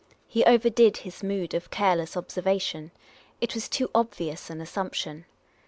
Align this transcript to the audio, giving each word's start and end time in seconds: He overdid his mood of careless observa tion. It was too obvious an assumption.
He 0.27 0.43
overdid 0.45 0.97
his 1.05 1.21
mood 1.21 1.53
of 1.53 1.69
careless 1.69 2.15
observa 2.15 2.59
tion. 2.59 2.89
It 3.39 3.53
was 3.53 3.69
too 3.69 3.91
obvious 3.93 4.49
an 4.49 4.59
assumption. 4.59 5.25